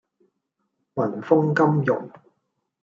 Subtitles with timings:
[0.95, 2.09] 雲鋒金融